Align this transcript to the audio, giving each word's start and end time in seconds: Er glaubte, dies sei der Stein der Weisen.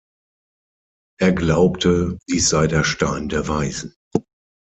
Er 1.19 1.31
glaubte, 1.31 2.17
dies 2.27 2.49
sei 2.49 2.65
der 2.65 2.83
Stein 2.83 3.29
der 3.29 3.47
Weisen. 3.47 3.93